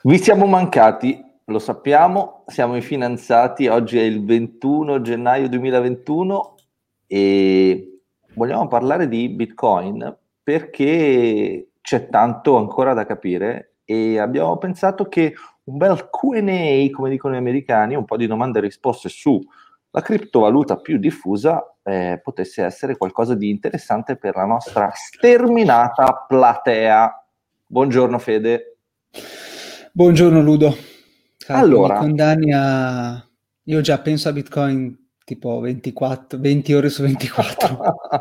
[0.00, 6.54] Vi siamo mancati, lo sappiamo, siamo i finanziati, oggi è il 21 gennaio 2021
[7.08, 8.00] e
[8.34, 15.34] vogliamo parlare di Bitcoin perché c'è tanto ancora da capire e abbiamo pensato che
[15.64, 19.40] un bel QA, come dicono gli americani, un po' di domande e risposte su
[19.90, 27.26] la criptovaluta più diffusa eh, potesse essere qualcosa di interessante per la nostra sterminata platea.
[27.66, 28.77] Buongiorno Fede.
[29.92, 30.76] Buongiorno Ludo.
[31.38, 33.26] Cari, allora, condanni a...
[33.64, 37.78] Io già penso a Bitcoin tipo 24, 20 ore su 24.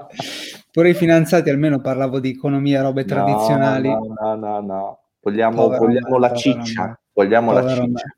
[0.72, 3.90] Pure i finanziati almeno parlavo di economia, robe no, tradizionali.
[3.90, 5.00] No, no, no, no.
[5.22, 7.00] Vogliamo, vogliamo la ciccia.
[7.14, 8.16] Vogliamo la ciccia.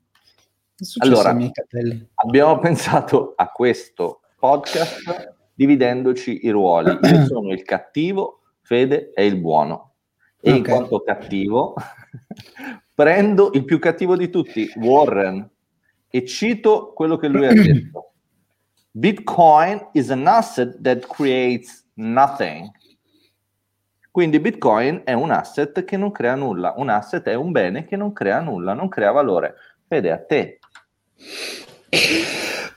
[0.98, 1.36] Allora,
[2.14, 6.98] abbiamo pensato a questo podcast dividendoci i ruoli.
[7.02, 9.94] Io sono il cattivo, Fede è il buono.
[10.40, 10.56] E okay.
[10.56, 11.74] in quanto cattivo
[13.00, 15.48] prendo il più cattivo di tutti, Warren,
[16.10, 18.12] e cito quello che lui ha detto.
[18.90, 22.70] Bitcoin is an asset that creates nothing.
[24.10, 27.96] Quindi Bitcoin è un asset che non crea nulla, un asset è un bene che
[27.96, 29.54] non crea nulla, non crea valore.
[29.88, 30.58] Vede a te.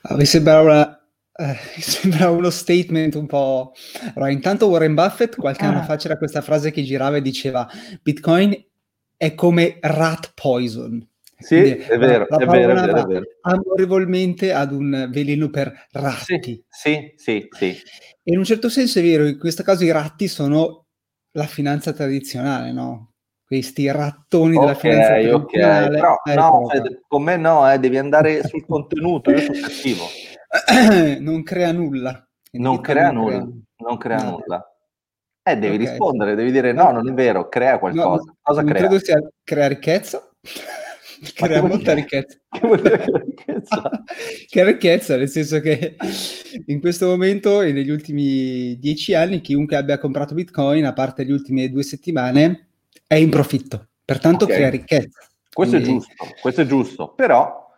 [0.03, 3.73] Ah, mi sembra, una, eh, mi sembra uno statement un po'...
[4.16, 5.83] Allora, intanto Warren Buffett qualche anno ah.
[5.83, 7.67] fa c'era questa frase che girava e diceva
[8.01, 8.71] Bitcoin
[9.17, 11.08] è come rat poison.
[11.38, 13.25] Sì, Quindi, è vero, la, la è, vero, è vero, è vero.
[13.42, 16.39] Amorevolmente ad un veleno per ratti.
[16.42, 17.67] Sì, sì, sì, sì.
[17.67, 20.86] E in un certo senso è vero, in questo caso i ratti sono
[21.31, 23.11] la finanza tradizionale, no?
[23.45, 26.00] Questi rattoni okay, della finanza tradizionale.
[26.00, 26.23] Okay.
[26.23, 30.06] Però, no, Fede, con me no, eh, devi andare sul contenuto, io sono cattivo.
[31.19, 32.25] non crea nulla.
[32.52, 33.47] Non crea, non nulla, crea...
[33.78, 34.72] non crea nulla.
[35.45, 35.88] Eh, devi okay.
[35.88, 38.23] rispondere, devi dire no, non è vero, crea qualcosa.
[38.25, 38.88] No, Cosa non crea?
[38.88, 40.30] credo sia crea ricchezza.
[41.35, 42.38] crea molta ricchezza.
[42.50, 44.03] Ricchezza?
[44.47, 45.95] che ricchezza, nel senso che
[46.67, 51.34] in questo momento e negli ultimi dieci anni chiunque abbia comprato Bitcoin, a parte le
[51.34, 52.67] ultime due settimane,
[53.06, 53.88] è in profitto.
[54.03, 54.56] Pertanto okay.
[54.57, 55.28] crea ricchezza.
[55.51, 55.90] Questo Quindi...
[55.90, 57.69] è giusto, questo è giusto, però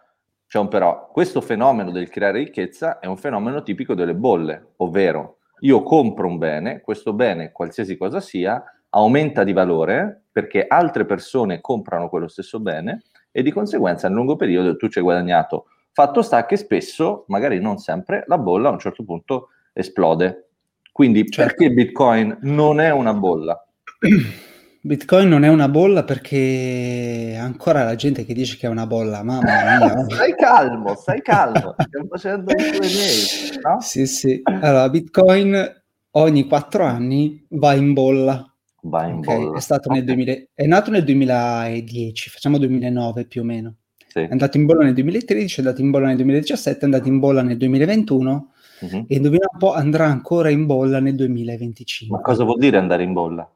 [0.48, 1.10] c'è un però.
[1.12, 6.38] Questo fenomeno del creare ricchezza è un fenomeno tipico delle bolle, ovvero io compro un
[6.38, 12.60] bene, questo bene, qualsiasi cosa sia, aumenta di valore perché altre persone comprano quello stesso
[12.60, 15.66] bene e di conseguenza nel lungo periodo tu ci hai guadagnato.
[15.92, 20.50] Fatto sta che spesso, magari non sempre, la bolla a un certo punto esplode.
[20.92, 21.56] Quindi certo.
[21.56, 23.66] perché Bitcoin non è una bolla?
[24.86, 29.24] Bitcoin non è una bolla perché ancora la gente che dice che è una bolla,
[29.24, 30.06] mamma mia.
[30.06, 33.82] stai calmo, stai calmo, stiamo facendo i tuoi no?
[33.82, 34.42] Sì, sì.
[34.44, 35.82] Allora, Bitcoin
[36.12, 38.48] ogni quattro anni va in bolla.
[38.82, 39.36] Va in okay?
[39.38, 39.58] bolla.
[39.58, 40.04] È, stato okay.
[40.04, 43.78] nel 2000, è nato nel 2010, facciamo 2009 più o meno.
[44.06, 44.20] Sì.
[44.20, 47.18] È andato in bolla nel 2013, è andato in bolla nel 2017, è andato in
[47.18, 48.52] bolla nel 2021
[48.82, 49.06] uh-huh.
[49.08, 52.16] e indovina un po' andrà ancora in bolla nel 2025.
[52.16, 53.50] Ma cosa vuol dire andare in bolla?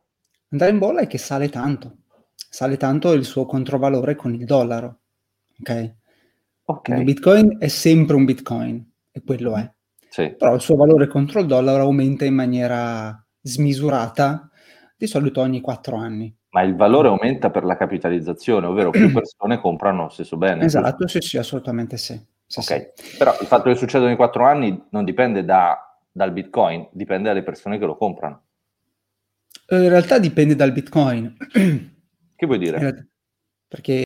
[0.52, 1.98] Andare in bolla è che sale tanto,
[2.34, 5.00] sale tanto il suo controvalore con il dollaro,
[5.60, 5.94] ok?
[6.64, 6.98] okay.
[6.98, 9.72] Il bitcoin è sempre un bitcoin, e quello è.
[10.10, 10.34] Sì.
[10.36, 14.50] Però il suo valore contro il dollaro aumenta in maniera smisurata,
[14.98, 16.36] di solito ogni quattro anni.
[16.50, 20.66] Ma il valore aumenta per la capitalizzazione, ovvero più persone comprano lo stesso bene.
[20.66, 22.20] Esatto, sì, sì, assolutamente sì.
[22.46, 23.18] sì ok, sì.
[23.18, 27.44] però il fatto che succeda ogni quattro anni non dipende da, dal bitcoin, dipende dalle
[27.44, 28.42] persone che lo comprano.
[29.70, 31.36] Eh, in realtà dipende dal Bitcoin.
[32.40, 33.10] Che vuoi dire?
[33.68, 34.04] Perché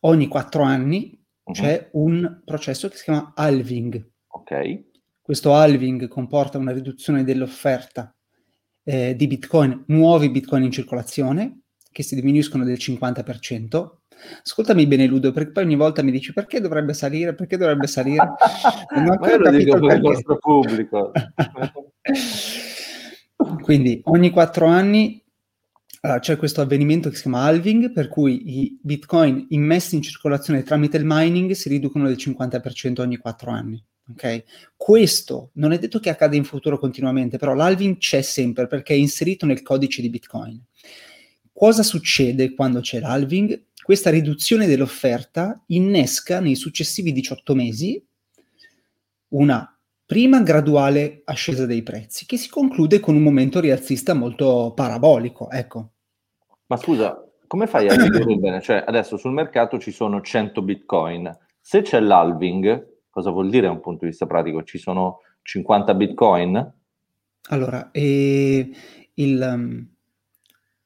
[0.00, 1.54] ogni quattro anni uh-huh.
[1.54, 4.10] c'è un processo che si chiama halving.
[4.26, 4.84] Ok.
[5.22, 8.12] Questo halving comporta una riduzione dell'offerta
[8.82, 11.60] eh, di Bitcoin, nuovi Bitcoin in circolazione,
[11.92, 13.90] che si diminuiscono del 50%.
[14.42, 18.32] Ascoltami bene, Ludo, perché poi ogni volta mi dici perché dovrebbe salire, perché dovrebbe salire.
[18.94, 21.12] Non ho ancora lo dico per il nostro pubblico.
[23.36, 25.22] Quindi ogni quattro anni
[26.02, 30.62] uh, c'è questo avvenimento che si chiama halving, per cui i bitcoin immessi in circolazione
[30.62, 33.82] tramite il mining si riducono del 50% ogni quattro anni.
[34.10, 34.44] Okay?
[34.76, 38.96] Questo non è detto che accada in futuro continuamente, però l'halving c'è sempre perché è
[38.96, 40.62] inserito nel codice di Bitcoin.
[41.52, 43.66] Cosa succede quando c'è l'halving?
[43.82, 48.02] Questa riduzione dell'offerta innesca nei successivi 18 mesi
[49.28, 49.73] una
[50.06, 55.50] prima graduale ascesa dei prezzi, che si conclude con un momento rialzista molto parabolico.
[55.50, 55.92] Ecco.
[56.66, 58.60] Ma scusa, come fai a ridurre bene?
[58.60, 61.30] Cioè, adesso sul mercato ci sono 100 bitcoin.
[61.60, 64.62] Se c'è l'halving, cosa vuol dire da un punto di vista pratico?
[64.62, 66.74] Ci sono 50 bitcoin?
[67.48, 68.70] Allora, eh,
[69.14, 69.94] il, um,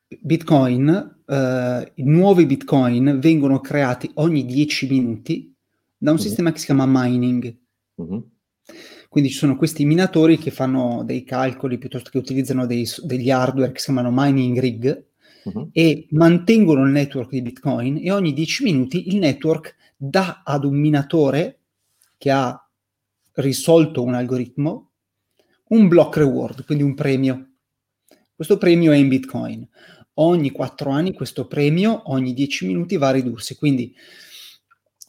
[0.08, 5.54] Bitcoin, eh, i nuovi Bitcoin vengono creati ogni 10 minuti
[5.96, 6.26] da un mm-hmm.
[6.26, 7.56] sistema che si chiama mining.
[8.00, 8.18] Mm-hmm.
[9.08, 13.72] Quindi ci sono questi minatori che fanno dei calcoli piuttosto che utilizzano dei, degli hardware
[13.72, 15.04] che si chiamano mining rig
[15.44, 15.70] uh-huh.
[15.72, 20.76] e mantengono il network di Bitcoin e ogni 10 minuti il network dà ad un
[20.76, 21.60] minatore
[22.18, 22.68] che ha
[23.32, 24.88] risolto un algoritmo
[25.68, 27.46] un block reward, quindi un premio.
[28.34, 29.66] Questo premio è in Bitcoin.
[30.14, 33.56] Ogni 4 anni questo premio, ogni 10 minuti, va a ridursi.
[33.56, 33.94] Quindi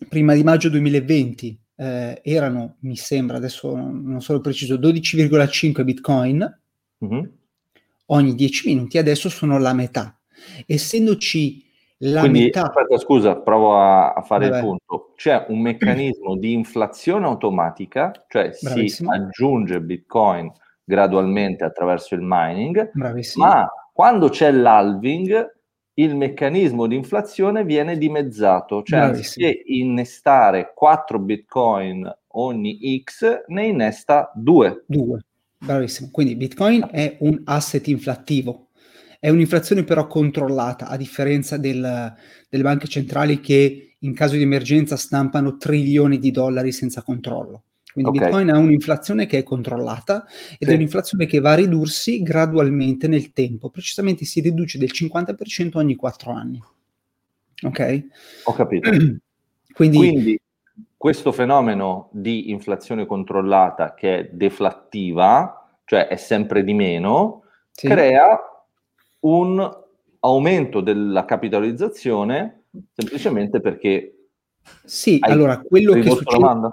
[0.08, 6.60] prima di maggio 2020 eh, erano, mi sembra, adesso non sono preciso, 12,5 bitcoin
[7.06, 7.24] mm-hmm.
[8.08, 10.20] ogni 10 minuti, adesso sono la metà.
[10.66, 11.66] Essendoci
[12.00, 12.64] la Quindi, metà...
[12.64, 14.58] Aspetta, scusa, provo a, a fare Vabbè.
[14.58, 15.14] il punto.
[15.16, 19.14] C'è un meccanismo di inflazione automatica, cioè Bravissimo.
[19.14, 20.52] si aggiunge bitcoin
[20.84, 23.46] gradualmente attraverso il mining, Bravissimo.
[23.46, 25.59] ma quando c'è l'halving
[26.00, 29.48] il meccanismo di inflazione viene dimezzato, cioè Bravissimo.
[29.48, 34.84] anziché innestare 4 bitcoin ogni X, ne innesta 2.
[34.88, 35.20] 2,
[35.58, 36.10] bravissimo.
[36.12, 38.70] Quindi bitcoin è un asset inflattivo,
[39.20, 42.14] è un'inflazione però controllata, a differenza del,
[42.50, 47.64] delle banche centrali che in caso di emergenza stampano trilioni di dollari senza controllo.
[47.92, 48.30] Quindi okay.
[48.30, 50.26] Bitcoin ha un'inflazione che è controllata
[50.58, 50.74] ed sì.
[50.74, 55.96] è un'inflazione che va a ridursi gradualmente nel tempo, precisamente si riduce del 50% ogni
[55.96, 56.62] 4 anni.
[57.64, 58.08] Ok?
[58.44, 58.90] Ho capito.
[59.74, 60.40] Quindi, Quindi
[60.96, 67.88] questo fenomeno di inflazione controllata che è deflattiva, cioè è sempre di meno, sì.
[67.88, 68.38] crea
[69.22, 69.78] un
[70.20, 72.64] aumento della capitalizzazione
[72.94, 74.14] semplicemente perché
[74.84, 76.70] sì, allora quello che succede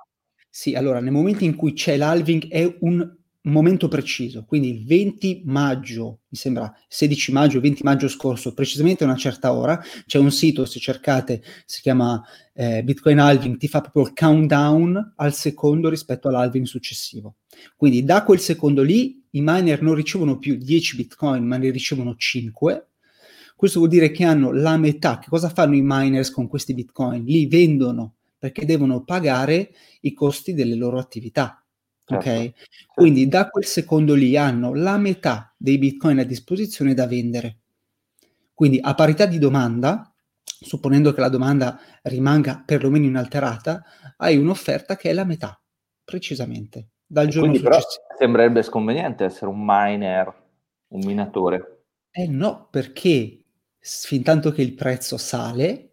[0.57, 3.07] sì, allora nel momento in cui c'è l'halving è un
[3.43, 9.07] momento preciso, quindi il 20 maggio, mi sembra 16 maggio, 20 maggio scorso, precisamente a
[9.07, 12.23] una certa ora, c'è un sito, se cercate, si chiama
[12.55, 17.35] eh, Bitcoin Halving, ti fa proprio il countdown al secondo rispetto all'halving successivo.
[17.77, 22.15] Quindi da quel secondo lì i miner non ricevono più 10 Bitcoin, ma ne ricevono
[22.17, 22.89] 5.
[23.55, 25.19] Questo vuol dire che hanno la metà.
[25.19, 27.25] Che cosa fanno i miners con questi Bitcoin?
[27.25, 28.16] Li vendono
[28.47, 29.73] perché devono pagare
[30.03, 31.65] i costi delle loro attività.
[32.05, 32.15] Certo.
[32.15, 32.37] Ok?
[32.37, 32.55] Certo.
[32.95, 37.59] Quindi da quel secondo lì hanno la metà dei bitcoin a disposizione da vendere.
[38.55, 40.15] Quindi a parità di domanda,
[40.45, 43.85] supponendo che la domanda rimanga perlomeno inalterata,
[44.19, 45.61] hai un'offerta che è la metà,
[46.05, 48.05] precisamente, dal giorno Quindi, successivo.
[48.07, 50.33] Però sembrerebbe sconveniente essere un miner,
[50.89, 51.83] un minatore.
[52.13, 53.45] Eh no, perché
[53.81, 55.86] fin tanto che il prezzo sale,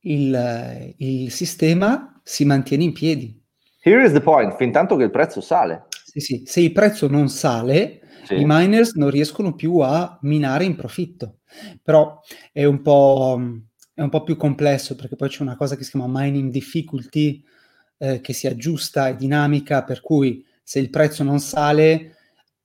[0.00, 3.40] il, il sistema si mantiene in piedi.
[3.80, 5.86] Here is the point, fin tanto che il prezzo sale.
[6.04, 6.42] Sì, sì.
[6.44, 8.40] Se il prezzo non sale, sì.
[8.40, 11.38] i miners non riescono più a minare in profitto.
[11.82, 12.20] Però
[12.52, 13.40] è un, po',
[13.94, 17.42] è un po' più complesso perché poi c'è una cosa che si chiama mining difficulty
[17.98, 22.17] eh, che si aggiusta, è dinamica, per cui se il prezzo non sale,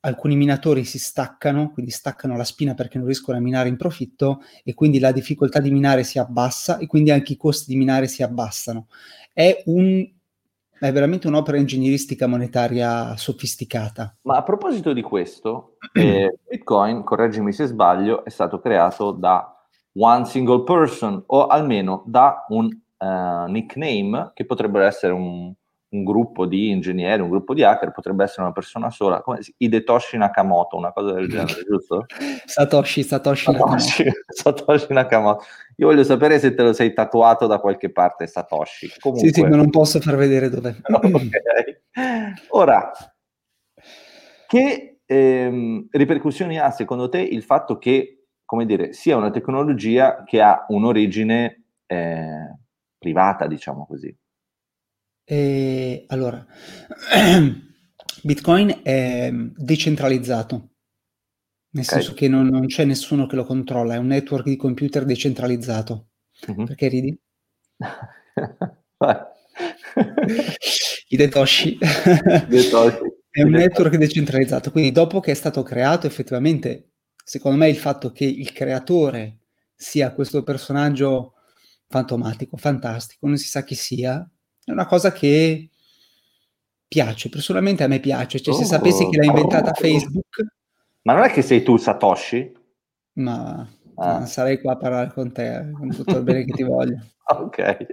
[0.05, 4.41] alcuni minatori si staccano, quindi staccano la spina perché non riescono a minare in profitto
[4.63, 8.07] e quindi la difficoltà di minare si abbassa e quindi anche i costi di minare
[8.07, 8.87] si abbassano.
[9.31, 10.05] È, un,
[10.77, 14.17] è veramente un'opera ingegneristica monetaria sofisticata.
[14.23, 19.49] Ma a proposito di questo, eh, Bitcoin, correggimi se sbaglio, è stato creato da
[19.95, 25.53] one single person o almeno da un uh, nickname che potrebbe essere un
[25.93, 30.17] un gruppo di ingegneri, un gruppo di hacker, potrebbe essere una persona sola, come Hidetoshi
[30.17, 32.05] Nakamoto, una cosa del genere, giusto?
[32.45, 35.43] Satoshi, Satoshi, Satoshi, Satoshi Nakamoto.
[35.77, 38.91] Io voglio sapere se te lo sei tatuato da qualche parte, Satoshi.
[38.99, 39.27] Comunque...
[39.27, 40.81] Sì, sì, ma non posso far vedere dove.
[40.83, 42.33] okay.
[42.49, 42.91] Ora,
[44.47, 50.41] che ehm, ripercussioni ha secondo te il fatto che, come dire, sia una tecnologia che
[50.41, 52.57] ha un'origine eh,
[52.97, 54.15] privata, diciamo così?
[55.25, 56.45] E, allora,
[58.23, 60.55] Bitcoin è decentralizzato,
[61.71, 62.01] nel okay.
[62.01, 66.09] senso che non, non, c'è nessuno che lo controlla, è un network di computer decentralizzato.
[66.49, 66.65] Mm-hmm.
[66.65, 67.17] Perché ridi?
[71.09, 71.77] I Detoshi.
[73.29, 76.91] è un network decentralizzato, quindi dopo che è stato creato effettivamente,
[77.23, 79.39] secondo me il fatto che il creatore
[79.75, 81.33] sia questo personaggio
[81.87, 84.27] fantomatico, fantastico, non si sa chi sia,
[84.65, 85.69] è una cosa che
[86.87, 89.73] piace, personalmente a me piace, cioè se sapessi che l'ha inventata oh.
[89.73, 90.45] Facebook...
[91.01, 92.51] Ma non è che sei tu Satoshi?
[93.13, 94.17] Ma ah.
[94.17, 96.99] non sarei qua a parlare con te, con tutto il bene che ti voglio.
[97.25, 97.85] Ok,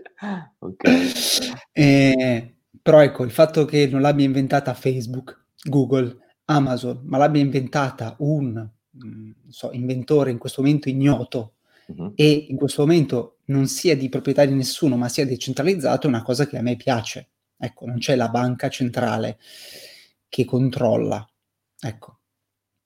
[0.58, 0.88] ok.
[1.72, 8.16] Eh, però ecco, il fatto che non l'abbia inventata Facebook, Google, Amazon, ma l'abbia inventata
[8.18, 11.54] un mh, so, inventore in questo momento ignoto
[11.96, 12.12] uh-huh.
[12.14, 16.22] e in questo momento non sia di proprietà di nessuno, ma sia decentralizzato, è una
[16.22, 17.28] cosa che a me piace.
[17.58, 19.38] Ecco, non c'è la banca centrale
[20.28, 21.28] che controlla.
[21.80, 22.18] Ecco.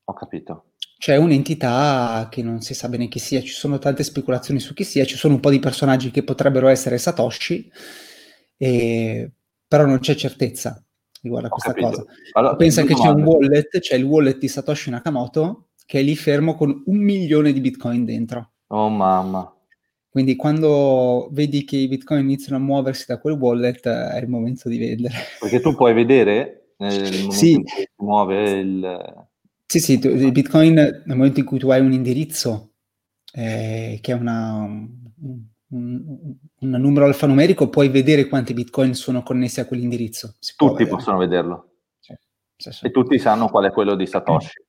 [0.04, 0.72] Ho capito.
[0.98, 4.84] C'è un'entità che non si sa bene chi sia, ci sono tante speculazioni su chi
[4.84, 7.70] sia, ci sono un po' di personaggi che potrebbero essere Satoshi,
[8.56, 9.32] e...
[9.68, 10.82] però non c'è certezza
[11.20, 12.04] riguardo a questa cosa.
[12.32, 16.16] Allora, Pensa che c'è un wallet, c'è il wallet di Satoshi Nakamoto, che è lì
[16.16, 18.53] fermo con un milione di bitcoin dentro.
[18.74, 19.48] Oh mamma.
[20.08, 24.68] Quindi quando vedi che i bitcoin iniziano a muoversi da quel wallet è il momento
[24.68, 25.14] di vendere.
[25.38, 27.52] Perché tu puoi vedere momento sì.
[27.52, 29.26] in cui si muove il...
[29.66, 32.72] Sì, sì, tu, il bitcoin nel momento in cui tu hai un indirizzo
[33.32, 34.88] eh, che è una, un,
[35.68, 40.34] un, un, numero alfanumerico, puoi vedere quanti bitcoin sono connessi a quell'indirizzo.
[40.56, 41.76] tutti possono vederlo.
[42.00, 42.14] Sì,
[42.56, 42.86] sì, sì.
[42.86, 44.63] E tutti sanno qual è quello di Satoshi.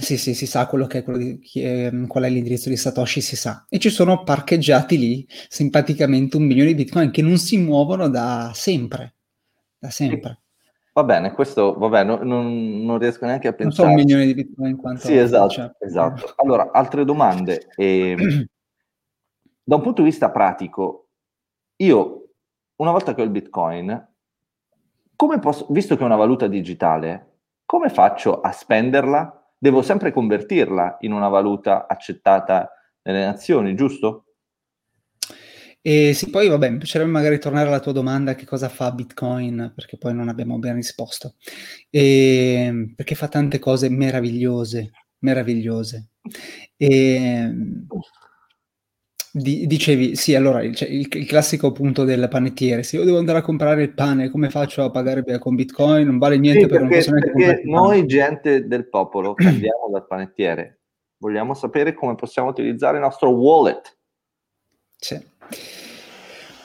[0.00, 3.20] Sì, sì, si sa quello che è quello di, è, qual è l'indirizzo di Satoshi,
[3.20, 3.66] si sa.
[3.68, 8.52] E ci sono parcheggiati lì simpaticamente un milione di bitcoin che non si muovono da
[8.54, 9.16] sempre.
[9.76, 10.42] Da sempre.
[10.92, 13.88] Va bene, questo, vabbè, no, non, non, riesco neanche a pensare.
[13.88, 15.06] Non so un milione di bitcoin quanto...
[15.06, 16.32] Sì, esatto, cioè, esatto.
[16.36, 17.68] Allora, altre domande.
[17.74, 18.14] Eh,
[19.64, 21.08] da un punto di vista pratico,
[21.76, 22.30] io,
[22.76, 24.12] una volta che ho il bitcoin,
[25.16, 29.37] come posso, visto che è una valuta digitale, come faccio a spenderla?
[29.58, 32.70] Devo sempre convertirla in una valuta accettata
[33.02, 34.24] nelle nazioni, giusto?
[35.80, 39.72] E sì, poi vabbè, mi piacerebbe magari tornare alla tua domanda, che cosa fa Bitcoin,
[39.74, 41.36] perché poi non abbiamo ben risposto.
[41.88, 46.10] E, perché fa tante cose meravigliose, meravigliose.
[46.76, 47.52] E,
[49.38, 53.18] di, dicevi, sì, allora il, cioè, il, il, classico punto del panettiere, se io devo
[53.18, 56.06] andare a comprare il pane, come faccio a pagare con Bitcoin?
[56.06, 60.06] Non vale niente sì, per non posso neanche perché noi, gente del popolo, andiamo dal
[60.06, 60.80] panettiere,
[61.18, 63.96] vogliamo sapere come possiamo utilizzare il nostro wallet.
[64.96, 65.20] Sì.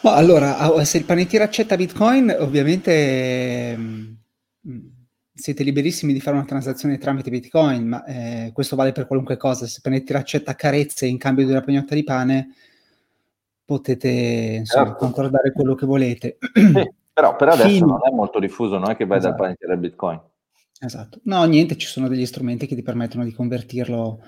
[0.02, 4.18] Ma allora, se il panettiere accetta Bitcoin, ovviamente mh,
[4.68, 4.80] mm,
[5.34, 9.66] siete liberissimi di fare una transazione tramite Bitcoin, ma eh, questo vale per qualunque cosa.
[9.66, 12.50] Se Panettira accetta carezze in cambio di una pagnotta di pane,
[13.66, 15.00] potete insomma, certo.
[15.00, 16.38] concordare quello che volete.
[16.54, 17.86] Sì, però per adesso Fino...
[17.88, 19.36] non è molto diffuso, non è che vai esatto.
[19.36, 20.22] dal Panettira al Bitcoin.
[20.80, 21.20] Esatto.
[21.24, 24.22] No, niente, ci sono degli strumenti che ti permettono di convertirlo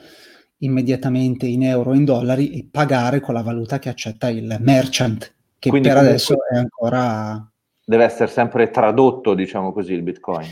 [0.60, 5.34] immediatamente in euro o in dollari e pagare con la valuta che accetta il merchant,
[5.60, 7.48] che Quindi per adesso è ancora...
[7.84, 10.48] Deve essere sempre tradotto, diciamo così, il Bitcoin.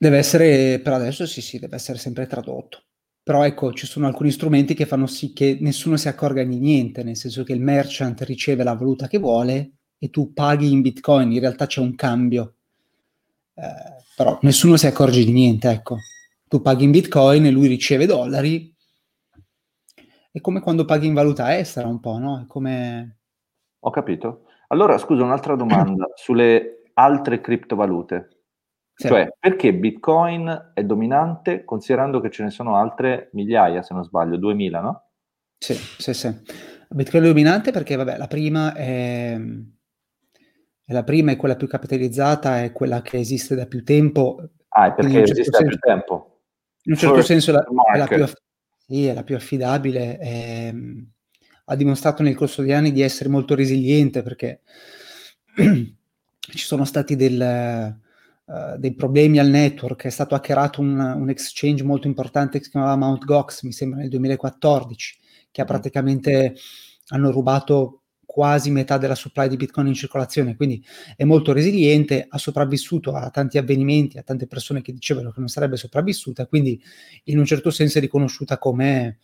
[0.00, 2.84] Deve essere, per adesso sì, sì, deve essere sempre tradotto.
[3.20, 7.02] Però ecco, ci sono alcuni strumenti che fanno sì che nessuno si accorga di niente,
[7.02, 11.32] nel senso che il merchant riceve la valuta che vuole e tu paghi in bitcoin,
[11.32, 12.54] in realtà c'è un cambio.
[13.54, 15.98] Eh, però nessuno si accorge di niente, ecco.
[16.46, 18.72] Tu paghi in bitcoin e lui riceve dollari.
[20.30, 22.40] È come quando paghi in valuta estera un po', no?
[22.40, 23.18] È come...
[23.80, 24.44] Ho capito.
[24.68, 28.37] Allora, scusa, un'altra domanda sulle altre criptovalute.
[29.00, 29.06] Sì.
[29.06, 34.36] Cioè, perché Bitcoin è dominante considerando che ce ne sono altre migliaia, se non sbaglio,
[34.36, 35.10] 2000, no?
[35.56, 36.34] Sì, sì, sì.
[36.88, 39.38] Bitcoin è dominante perché, vabbè, la prima è,
[40.84, 44.42] è la prima è quella più capitalizzata, è quella che esiste da più tempo.
[44.70, 46.40] Ah, è perché certo esiste senso, da più tempo.
[46.82, 48.26] In un certo First senso la, è, la più,
[48.78, 50.74] sì, è la più affidabile, è,
[51.66, 54.62] ha dimostrato nel corso degli anni di essere molto resiliente perché
[55.54, 57.96] ci sono stati del
[58.48, 62.70] uh, dei problemi al network, è stato hackerato un, un, exchange molto importante che si
[62.70, 63.24] chiamava Mt.
[63.24, 65.16] Gox, mi sembra nel 2014,
[65.50, 65.66] che ha mm.
[65.66, 66.54] praticamente
[67.08, 70.84] hanno rubato quasi metà della supply di Bitcoin in circolazione, quindi
[71.16, 75.48] è molto resiliente, ha sopravvissuto a tanti avvenimenti, a tante persone che dicevano che non
[75.48, 76.80] sarebbe sopravvissuta, quindi
[77.24, 79.18] in un certo senso è riconosciuta come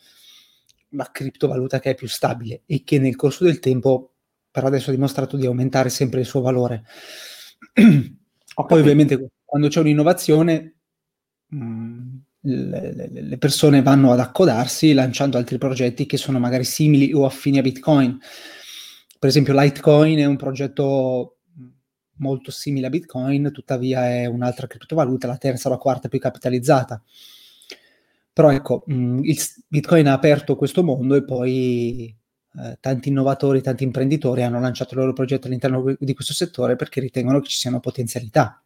[0.91, 4.15] la criptovaluta che è più stabile e che nel corso del tempo
[4.51, 6.85] per adesso ha dimostrato di aumentare sempre il suo valore.
[8.55, 10.77] Poi ovviamente quando c'è un'innovazione
[11.49, 17.13] mh, mm, le, le, persone vanno ad accodarsi lanciando altri progetti che sono magari simili
[17.13, 18.19] o affini a Bitcoin.
[19.19, 21.39] Per esempio Litecoin è un progetto
[22.19, 27.03] molto simile a Bitcoin, tuttavia è un'altra criptovaluta, la terza o la quarta più capitalizzata.
[28.33, 32.15] Però ecco, mh, mm, il Bitcoin ha aperto questo mondo e poi
[32.57, 37.01] eh, tanti innovatori, tanti imprenditori hanno lanciato il loro progetto all'interno di questo settore perché
[37.01, 38.63] ritengono che ci siano potenzialità.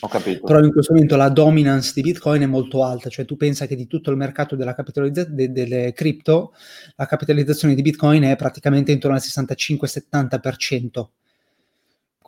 [0.00, 0.44] Ho capito.
[0.44, 3.74] Però in questo momento la dominance di Bitcoin è molto alta, cioè tu pensa che
[3.74, 6.54] di tutto il mercato della capitalizza- de- delle cripto,
[6.94, 11.10] la capitalizzazione di Bitcoin è praticamente intorno al 65-70%.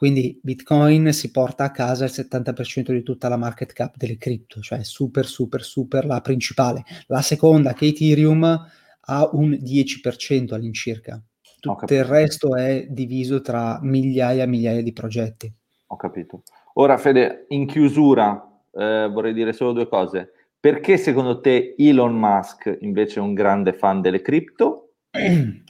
[0.00, 4.60] Quindi Bitcoin si porta a casa il 70% di tutta la market cap delle cripto,
[4.60, 6.84] cioè super, super, super la principale.
[7.06, 8.66] La seconda, che Ethereum,
[9.10, 11.20] ha un 10% all'incirca.
[11.58, 15.52] Tutto il resto è diviso tra migliaia e migliaia di progetti.
[15.88, 16.42] Ho capito.
[16.74, 20.32] Ora Fede, in chiusura eh, vorrei dire solo due cose.
[20.58, 24.92] Perché secondo te Elon Musk invece è un grande fan delle cripto?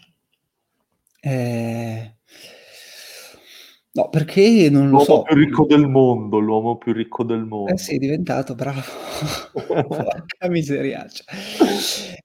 [1.22, 2.14] Eh,
[3.92, 5.22] no, perché non lo l'uomo so.
[5.24, 7.74] più ricco del mondo, l'uomo più ricco del mondo.
[7.74, 8.80] Eh sì, è diventato bravo.
[9.52, 11.06] Porca miseria.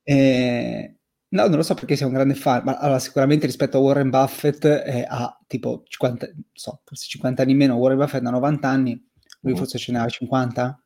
[0.08, 0.95] Eh,
[1.36, 4.10] no, non lo so perché sia un grande fan, ma allora, sicuramente rispetto a Warren
[4.10, 9.10] Buffett eh, ha tipo 50, so, forse 50 anni meno, Warren Buffett ha 90 anni,
[9.42, 9.58] lui mm.
[9.58, 10.84] forse ce ne ha 50?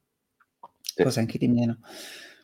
[0.81, 1.03] Sì.
[1.03, 1.77] Forse anche di meno.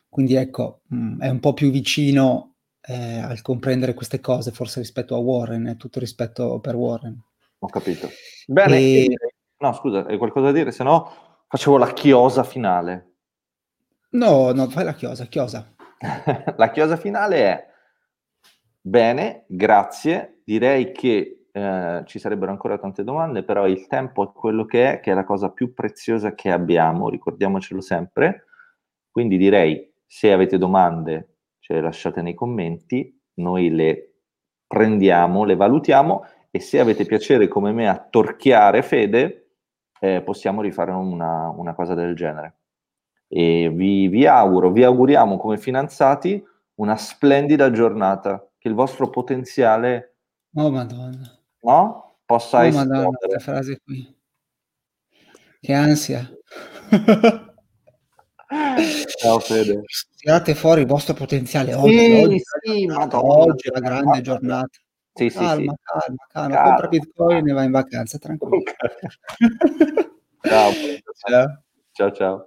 [0.08, 4.78] Quindi ecco, mh, mm, è un po' più vicino eh, al comprendere queste cose, forse
[4.78, 7.20] rispetto a Warren, è tutto rispetto per Warren.
[7.58, 8.08] Ho capito.
[8.46, 9.16] Bene, e...
[9.58, 10.70] no scusa, hai qualcosa da dire?
[10.70, 11.10] Se no
[11.48, 13.14] facevo la chiosa finale.
[14.10, 15.74] No, no, fai la chiosa, chiosa.
[16.56, 17.74] la chiosa finale è
[18.86, 24.64] bene, grazie, direi che eh, ci sarebbero ancora tante domande, però il tempo è quello
[24.64, 28.44] che è, che è la cosa più preziosa che abbiamo, ricordiamocelo sempre.
[29.10, 34.12] Quindi direi, se avete domande, ce le lasciate nei commenti, noi le
[34.68, 39.48] prendiamo, le valutiamo e se avete piacere come me a torchiare Fede,
[39.98, 42.58] eh, possiamo rifare una, una, cosa del genere.
[43.26, 46.44] E vi, vi auguro, vi auguriamo come finanziati
[46.76, 50.16] una splendida giornata, che il vostro potenziale
[50.54, 51.38] oh, Madonna.
[51.62, 52.18] No?
[52.24, 52.86] possa oh, essere...
[52.86, 54.14] Madonna, questa frase qui.
[55.60, 56.30] Che ansia.
[59.18, 59.82] Ciao Fede.
[60.16, 61.98] Tirate fuori il vostro potenziale oggi.
[61.98, 64.78] Sì, oggi, sì, oggi è la grande giornata.
[65.12, 65.78] Sì, sì, calma, sì.
[65.82, 66.68] calma, calma, calma.
[66.68, 68.62] Compra Bitcoin e vai in vacanza, tranquillo.
[70.42, 70.72] ciao.
[71.26, 71.62] ciao.
[71.92, 72.12] ciao.
[72.12, 72.46] ciao.